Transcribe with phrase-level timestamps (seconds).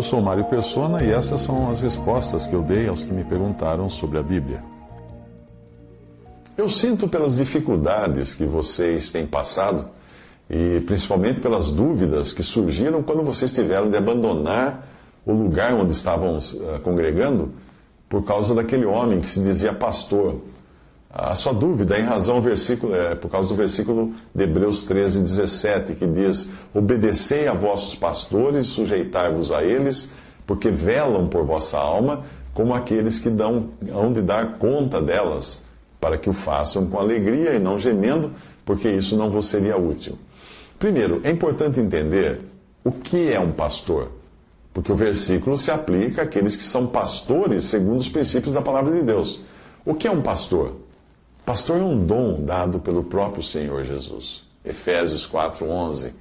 [0.00, 3.22] Eu sou Mário Persona e essas são as respostas que eu dei aos que me
[3.22, 4.60] perguntaram sobre a Bíblia.
[6.56, 9.90] Eu sinto pelas dificuldades que vocês têm passado
[10.48, 14.88] e principalmente pelas dúvidas que surgiram quando vocês tiveram de abandonar
[15.26, 17.52] o lugar onde estavam uh, congregando
[18.08, 20.36] por causa daquele homem que se dizia pastor.
[21.12, 24.84] A sua dúvida é em razão do versículo, é, por causa do versículo de Hebreus
[24.84, 30.10] 13, 17, que diz: Obedecei a vossos pastores, sujeitai-vos a eles,
[30.46, 32.22] porque velam por vossa alma,
[32.54, 35.64] como aqueles que dão, hão de dar conta delas,
[36.00, 38.30] para que o façam com alegria e não gemendo,
[38.64, 40.16] porque isso não vos seria útil.
[40.78, 42.40] Primeiro, é importante entender
[42.84, 44.12] o que é um pastor.
[44.72, 49.02] Porque o versículo se aplica àqueles que são pastores segundo os princípios da palavra de
[49.02, 49.40] Deus.
[49.84, 50.76] O que é um pastor?
[51.44, 54.44] Pastor é um dom dado pelo próprio Senhor Jesus.
[54.64, 56.12] Efésios 4:11.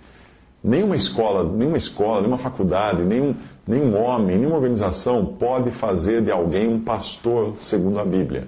[0.64, 3.34] Nenhuma escola, nenhuma escola, nenhuma faculdade, nenhum,
[3.66, 8.47] nenhum homem, nenhuma organização pode fazer de alguém um pastor segundo a Bíblia.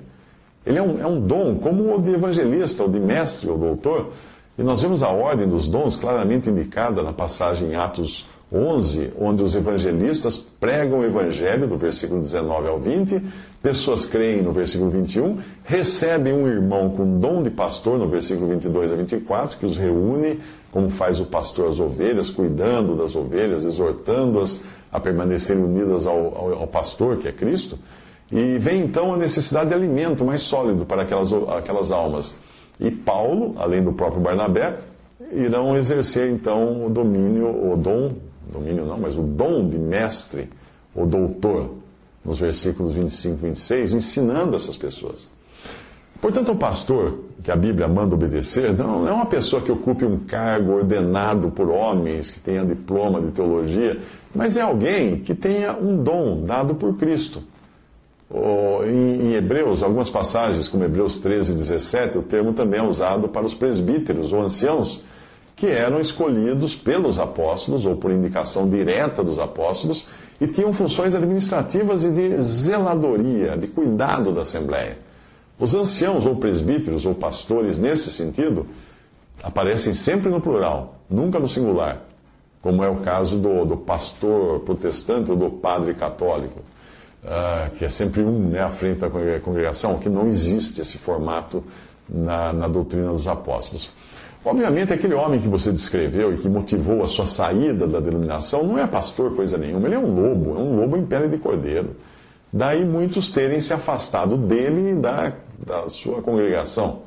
[0.65, 4.11] Ele é um, é um dom, como o de evangelista, ou de mestre, ou doutor.
[4.57, 9.41] E nós vemos a ordem dos dons claramente indicada na passagem em Atos 11, onde
[9.41, 13.23] os evangelistas pregam o evangelho, do versículo 19 ao 20,
[13.63, 18.91] pessoas creem no versículo 21, recebem um irmão com dom de pastor, no versículo 22
[18.91, 24.61] a 24, que os reúne, como faz o pastor as ovelhas, cuidando das ovelhas, exortando-as
[24.91, 27.79] a permanecerem unidas ao, ao, ao, pastor, que é Cristo.
[28.29, 32.35] E vem então a necessidade de alimento mais sólido para aquelas, aquelas almas.
[32.77, 34.77] E Paulo, além do próprio Barnabé,
[35.31, 38.11] irão exercer então o domínio, o dom
[38.51, 40.49] domínio não, mas o dom de mestre
[40.95, 41.75] ou doutor,
[42.23, 45.29] nos versículos 25 e 26, ensinando essas pessoas.
[46.19, 50.19] Portanto, o pastor que a Bíblia manda obedecer não é uma pessoa que ocupe um
[50.19, 53.97] cargo ordenado por homens, que tenha diploma de teologia,
[54.35, 57.41] mas é alguém que tenha um dom dado por Cristo.
[58.85, 63.53] Em Hebreus, algumas passagens, como Hebreus 13, 17, o termo também é usado para os
[63.53, 65.01] presbíteros ou anciãos,
[65.61, 70.07] que eram escolhidos pelos apóstolos, ou por indicação direta dos apóstolos,
[70.39, 74.97] e tinham funções administrativas e de zeladoria, de cuidado da Assembleia.
[75.59, 78.65] Os anciãos, ou presbíteros, ou pastores, nesse sentido,
[79.43, 82.01] aparecem sempre no plural, nunca no singular,
[82.59, 86.59] como é o caso do, do pastor protestante ou do padre católico,
[87.23, 91.63] uh, que é sempre um né, à frente da congregação, que não existe esse formato
[92.09, 93.91] na, na doutrina dos apóstolos.
[94.43, 98.77] Obviamente, aquele homem que você descreveu e que motivou a sua saída da denominação não
[98.77, 101.95] é pastor coisa nenhuma, ele é um lobo, é um lobo em pele de cordeiro.
[102.51, 105.33] Daí muitos terem se afastado dele e da,
[105.65, 107.03] da sua congregação.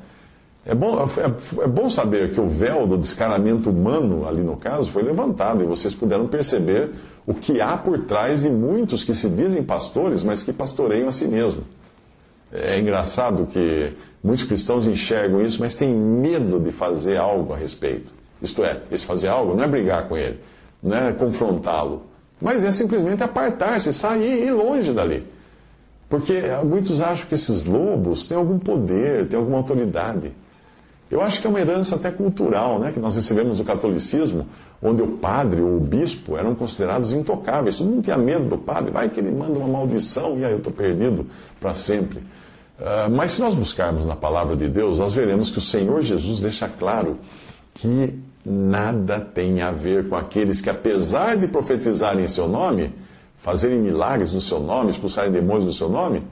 [0.65, 4.89] É bom, é, é bom saber que o véu do descaramento humano, ali no caso,
[4.89, 6.91] foi levantado e vocês puderam perceber
[7.27, 11.11] o que há por trás de muitos que se dizem pastores, mas que pastoreiam a
[11.11, 11.65] si mesmos.
[12.51, 18.13] É engraçado que muitos cristãos enxergam isso, mas têm medo de fazer algo a respeito.
[18.41, 20.39] Isto é, esse fazer algo não é brigar com ele,
[20.81, 22.03] não é confrontá-lo,
[22.41, 25.25] mas é simplesmente apartar-se, sair e ir longe dali.
[26.07, 30.31] Porque muitos acham que esses lobos têm algum poder, têm alguma autoridade.
[31.09, 34.47] Eu acho que é uma herança até cultural, né, que nós recebemos do catolicismo,
[34.81, 37.77] onde o padre ou o bispo eram considerados intocáveis.
[37.77, 40.57] Todo mundo tinha medo do padre, vai que ele manda uma maldição e aí eu
[40.57, 41.27] estou perdido
[41.59, 42.19] para sempre.
[42.79, 46.39] Uh, mas se nós buscarmos na palavra de Deus, nós veremos que o Senhor Jesus
[46.39, 47.17] deixa claro
[47.73, 52.93] que nada tem a ver com aqueles que, apesar de profetizarem em seu nome,
[53.37, 56.23] fazerem milagres no seu nome, expulsarem demônios no seu nome,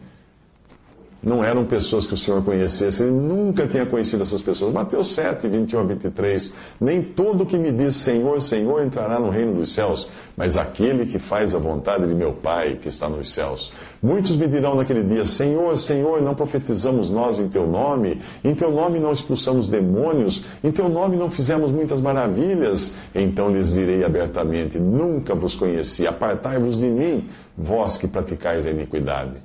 [1.24, 4.74] não eram pessoas que o Senhor conhecesse, ele nunca tinha conhecido essas pessoas.
[4.74, 6.54] Mateus 7, 21 a 23.
[6.82, 11.20] Nem todo que me diz Senhor, Senhor entrará no reino dos céus, mas aquele que
[11.20, 13.72] faz a vontade de meu Pai que está nos céus.
[14.02, 18.20] Muitos me dirão naquele dia: Senhor, Senhor, não profetizamos nós em teu nome?
[18.44, 20.44] Em teu nome não expulsamos demônios?
[20.62, 22.94] Em teu nome não fizemos muitas maravilhas?
[23.16, 29.36] Então lhes direi abertamente: Nunca vos conheci, apartai-vos de mim, vós que praticais a iniquidade.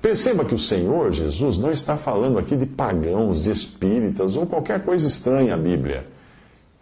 [0.00, 4.84] Perceba que o Senhor Jesus não está falando aqui de pagãos, de espíritas ou qualquer
[4.84, 6.06] coisa estranha à Bíblia.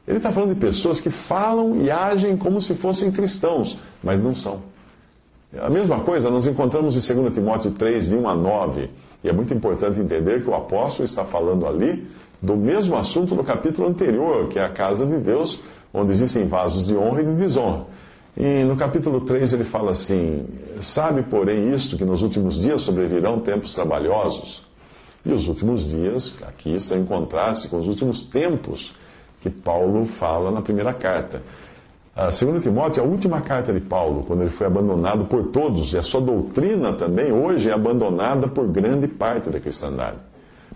[0.06, 4.34] Ele está falando de pessoas que falam e agem como se fossem cristãos, mas não
[4.34, 4.60] são.
[5.58, 8.90] A mesma coisa nós encontramos em 2 Timóteo 3, de 1 a 9.
[9.24, 12.06] E é muito importante entender que o apóstolo está falando ali
[12.40, 15.60] do mesmo assunto do capítulo anterior, que é a casa de Deus,
[15.92, 17.86] onde existem vasos de honra e de desonra.
[18.36, 20.46] E no capítulo 3 ele fala assim:
[20.80, 24.62] Sabe, porém, isto, que nos últimos dias sobrevirão tempos trabalhosos.
[25.24, 28.94] E os últimos dias, aqui está em contraste com os últimos tempos
[29.40, 31.42] que Paulo fala na primeira carta.
[32.14, 35.92] A 2 Timóteo é a última carta de Paulo, quando ele foi abandonado por todos,
[35.92, 40.16] e a sua doutrina também hoje é abandonada por grande parte da cristandade.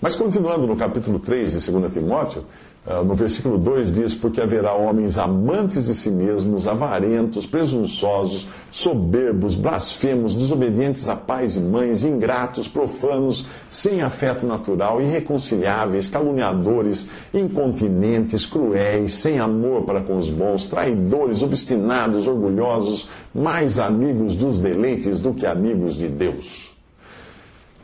[0.02, 2.44] Mas continuando no capítulo 3 de 2 Timóteo,
[2.86, 9.54] ah, no versículo 2 diz: Porque haverá homens amantes de si mesmos, avarentos, presunçosos, soberbos,
[9.54, 19.12] blasfemos, desobedientes a pais e mães, ingratos, profanos, sem afeto natural, irreconciliáveis, caluniadores, incontinentes, cruéis,
[19.12, 25.44] sem amor para com os bons, traidores, obstinados, orgulhosos, mais amigos dos deleites do que
[25.44, 26.79] amigos de Deus.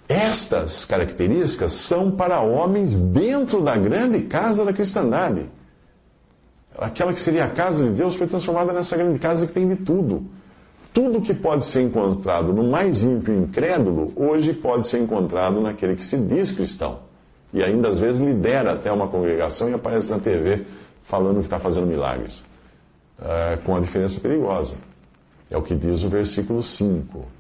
[0.09, 5.51] Estas características são para homens dentro da grande casa da cristandade.
[6.79, 9.77] Aquela que seria a casa de Deus foi transformada nessa grande casa que tem de
[9.77, 10.25] tudo.
[10.93, 15.97] Tudo que pode ser encontrado no mais ímpio e incrédulo, hoje pode ser encontrado naquele
[15.97, 17.01] que se diz cristão.
[17.53, 20.65] E ainda às vezes lidera até uma congregação e aparece na TV
[21.03, 22.45] falando que está fazendo milagres.
[23.21, 24.77] É, com a diferença perigosa.
[25.51, 27.36] É o que diz o versículo 5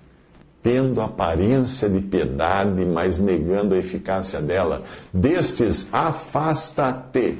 [0.62, 4.82] tendo aparência de piedade, mas negando a eficácia dela.
[5.12, 7.38] Destes, afasta-te.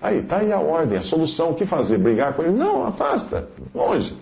[0.00, 1.50] Aí, está aí a ordem, a solução.
[1.50, 1.98] O que fazer?
[1.98, 2.52] Brigar com ele?
[2.52, 4.16] Não, afasta, longe.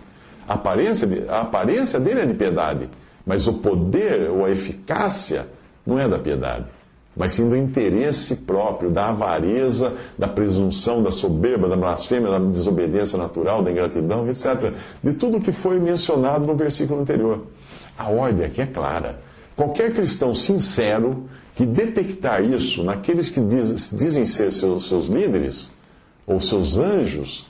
[0.46, 2.88] A aparência, a aparência dele é de piedade,
[3.24, 5.46] mas o poder ou a eficácia
[5.86, 6.66] não é da piedade,
[7.16, 13.16] mas sim do interesse próprio, da avareza, da presunção, da soberba, da blasfêmia, da desobediência
[13.16, 14.72] natural, da ingratidão, etc.
[15.02, 17.42] De tudo que foi mencionado no versículo anterior.
[18.00, 19.20] A ordem aqui é clara.
[19.54, 25.70] Qualquer cristão sincero que detectar isso naqueles que diz, dizem ser seus, seus líderes
[26.26, 27.46] ou seus anjos,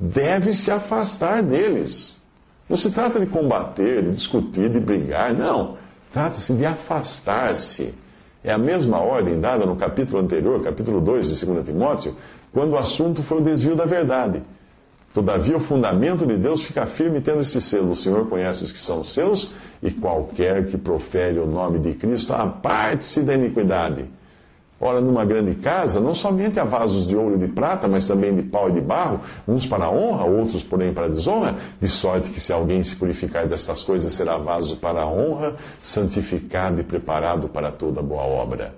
[0.00, 2.20] deve se afastar deles.
[2.68, 5.76] Não se trata de combater, de discutir, de brigar, não.
[6.10, 7.94] Trata-se de afastar-se.
[8.42, 12.16] É a mesma ordem dada no capítulo anterior, capítulo 2 de 2 Timóteo,
[12.52, 14.42] quando o assunto foi o desvio da verdade.
[15.12, 17.90] Todavia, o fundamento de Deus fica firme tendo esse selo.
[17.90, 22.32] O Senhor conhece os que são seus, e qualquer que profere o nome de Cristo,
[22.32, 24.06] aparte-se da iniquidade.
[24.84, 28.34] Ora, numa grande casa, não somente há vasos de ouro e de prata, mas também
[28.34, 32.40] de pau e de barro, uns para honra, outros, porém, para desonra, de sorte que
[32.40, 38.02] se alguém se purificar destas coisas, será vaso para honra, santificado e preparado para toda
[38.02, 38.74] boa obra.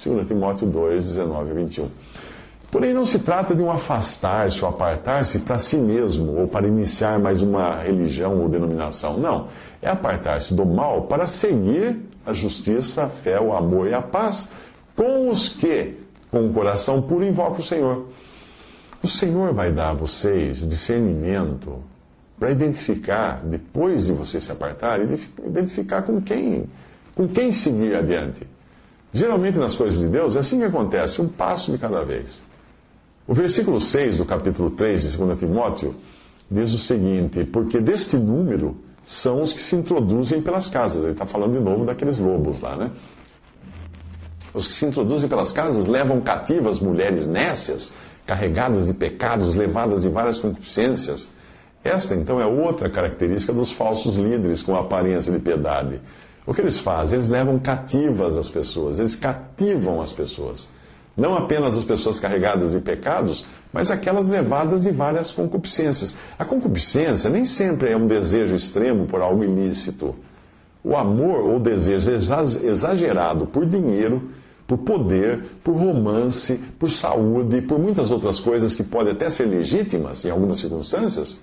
[0.00, 1.88] 2 Timóteo 2, 19 e 21.
[2.70, 7.18] Porém, não se trata de um afastar-se ou apartar-se para si mesmo ou para iniciar
[7.18, 9.18] mais uma religião ou denominação.
[9.18, 9.48] Não.
[9.80, 14.50] É apartar-se do mal para seguir a justiça, a fé, o amor e a paz
[14.94, 15.94] com os que,
[16.30, 18.06] com o coração puro, invocam o Senhor.
[19.02, 21.82] O Senhor vai dar a vocês discernimento
[22.38, 25.08] para identificar, depois de vocês se apartarem,
[25.44, 26.66] identificar com quem,
[27.14, 28.46] com quem seguir adiante.
[29.12, 32.42] Geralmente nas coisas de Deus é assim que acontece, um passo de cada vez.
[33.28, 35.94] O versículo 6 do capítulo 3 de 2 Timóteo
[36.50, 41.02] diz o seguinte: Porque deste número são os que se introduzem pelas casas.
[41.02, 42.90] Ele está falando de novo daqueles lobos lá, né?
[44.54, 47.92] Os que se introduzem pelas casas levam cativas mulheres nécias,
[48.24, 51.28] carregadas de pecados, levadas de várias concupiscências.
[51.84, 56.00] Esta, então, é outra característica dos falsos líderes com aparência de piedade.
[56.46, 57.18] O que eles fazem?
[57.18, 60.70] Eles levam cativas as pessoas, eles cativam as pessoas.
[61.18, 66.14] Não apenas as pessoas carregadas de pecados, mas aquelas levadas de várias concupiscências.
[66.38, 70.14] A concupiscência nem sempre é um desejo extremo por algo ilícito.
[70.84, 74.30] O amor ou desejo exagerado por dinheiro,
[74.64, 80.24] por poder, por romance, por saúde, por muitas outras coisas que podem até ser legítimas
[80.24, 81.40] em algumas circunstâncias,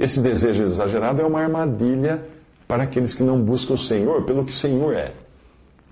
[0.00, 2.26] esse desejo exagerado é uma armadilha
[2.66, 5.12] para aqueles que não buscam o Senhor pelo que o Senhor é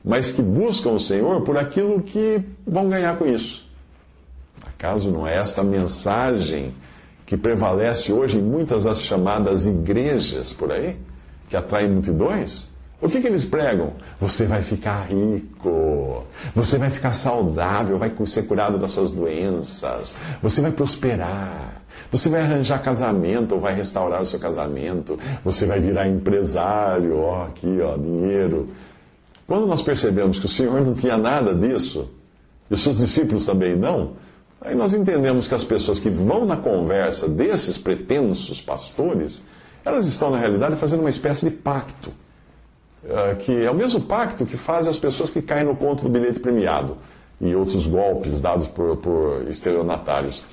[0.04, 3.69] mas que buscam o Senhor por aquilo que vão ganhar com isso.
[4.64, 6.75] Acaso não é esta mensagem
[7.26, 10.97] que prevalece hoje em muitas das chamadas igrejas por aí,
[11.49, 12.71] que atraem multidões?
[13.00, 13.95] O que, que eles pregam?
[14.21, 20.61] Você vai ficar rico, você vai ficar saudável, vai ser curado das suas doenças, você
[20.61, 26.09] vai prosperar, você vai arranjar casamento ou vai restaurar o seu casamento, você vai virar
[26.09, 28.69] empresário, ó, aqui, ó, dinheiro.
[29.50, 32.09] Quando nós percebemos que o Senhor não tinha nada disso,
[32.71, 34.12] e os seus discípulos também não,
[34.61, 39.42] Aí nós entendemos que as pessoas que vão na conversa desses pretensos pastores,
[39.85, 42.12] elas estão, na realidade, fazendo uma espécie de pacto.
[43.02, 46.11] Uh, que é o mesmo pacto que fazem as pessoas que caem no conto do
[46.11, 46.99] bilhete premiado
[47.40, 50.45] e outros golpes dados por, por estelionatários.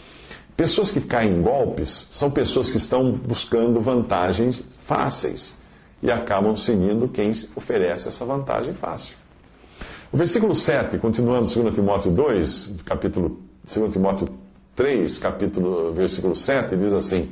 [0.56, 5.58] Pessoas que caem em golpes são pessoas que estão buscando vantagens fáceis
[6.02, 9.16] e acabam seguindo quem oferece essa vantagem fácil.
[10.12, 14.30] O versículo 7, continuando 2 Timóteo 2, capítulo 2 Timóteo
[14.76, 17.30] 3, capítulo, versículo 7, diz assim: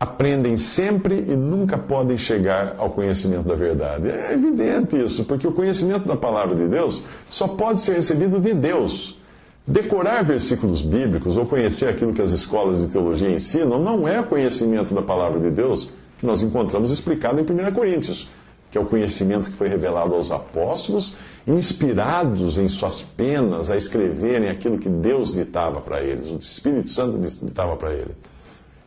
[0.00, 4.10] Aprendem sempre e nunca podem chegar ao conhecimento da verdade.
[4.10, 8.52] É evidente isso, porque o conhecimento da palavra de Deus só pode ser recebido de
[8.52, 9.18] Deus.
[9.66, 14.94] Decorar versículos bíblicos ou conhecer aquilo que as escolas de teologia ensinam não é conhecimento
[14.94, 15.90] da palavra de Deus
[16.24, 18.28] que nós encontramos explicado em 1 Coríntios
[18.74, 21.14] que é o conhecimento que foi revelado aos apóstolos,
[21.46, 27.16] inspirados em suas penas a escreverem aquilo que Deus ditava para eles, o Espírito Santo
[27.16, 28.16] ditava para eles.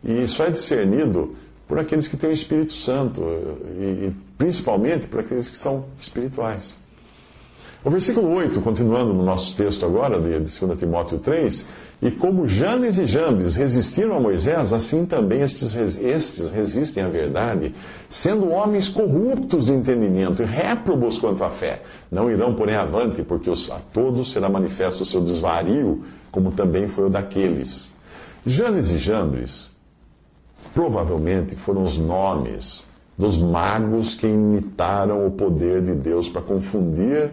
[0.04, 3.22] E isso é discernido por aqueles que têm o Espírito Santo,
[3.80, 6.76] e, e principalmente por aqueles que são espirituais.
[7.84, 11.68] O versículo 8, continuando no nosso texto agora, de 2 Timóteo 3,
[12.02, 17.74] e como Janes e Jambes resistiram a Moisés, assim também estes, estes resistem à verdade,
[18.10, 21.82] sendo homens corruptos de entendimento e réprobos quanto à fé.
[22.12, 27.06] Não irão, porém, avante, porque a todos será manifesto o seu desvario, como também foi
[27.06, 27.94] o daqueles.
[28.46, 29.72] Janes e Jambes
[30.74, 32.86] provavelmente foram os nomes
[33.18, 37.32] dos magos que imitaram o poder de Deus para confundir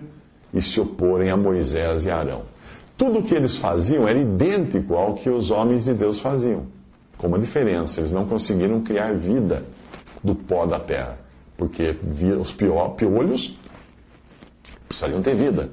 [0.54, 2.42] e se oporem a Moisés e Arão.
[2.96, 6.66] Tudo o que eles faziam era idêntico ao que os homens de Deus faziam.
[7.18, 9.64] Com uma diferença, eles não conseguiram criar vida
[10.22, 11.18] do pó da terra,
[11.56, 11.96] porque
[12.40, 13.58] os piolhos
[14.88, 15.70] precisariam ter vida,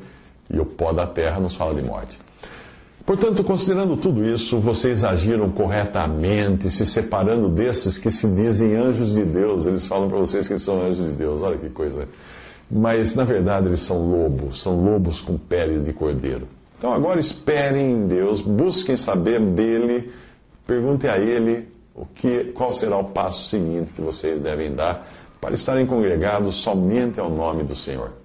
[0.49, 2.19] e o pó da terra nos fala de morte.
[3.05, 9.23] Portanto, considerando tudo isso, vocês agiram corretamente, se separando desses que se dizem anjos de
[9.23, 9.65] Deus.
[9.65, 11.41] Eles falam para vocês que são anjos de Deus.
[11.41, 12.07] Olha que coisa.
[12.71, 16.47] Mas, na verdade, eles são lobos, são lobos com peles de cordeiro.
[16.77, 20.09] Então agora esperem em Deus, busquem saber dele,
[20.65, 25.07] perguntem a ele o que, qual será o passo seguinte que vocês devem dar
[25.39, 28.20] para estarem congregados somente ao nome do Senhor.